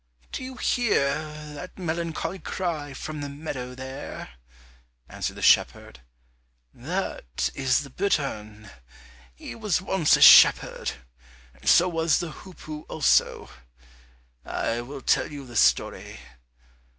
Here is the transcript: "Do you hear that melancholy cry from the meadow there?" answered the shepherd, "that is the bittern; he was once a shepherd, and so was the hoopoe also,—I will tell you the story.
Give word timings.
"Do 0.31 0.43
you 0.43 0.55
hear 0.55 1.13
that 1.53 1.77
melancholy 1.77 2.39
cry 2.39 2.91
from 2.91 3.21
the 3.21 3.29
meadow 3.29 3.75
there?" 3.75 4.29
answered 5.07 5.35
the 5.35 5.43
shepherd, 5.43 5.99
"that 6.73 7.51
is 7.53 7.81
the 7.81 7.91
bittern; 7.91 8.71
he 9.35 9.53
was 9.53 9.79
once 9.79 10.17
a 10.17 10.21
shepherd, 10.21 10.93
and 11.53 11.69
so 11.69 11.87
was 11.87 12.17
the 12.17 12.31
hoopoe 12.31 12.81
also,—I 12.89 14.81
will 14.81 15.01
tell 15.01 15.31
you 15.31 15.45
the 15.45 15.55
story. 15.55 16.17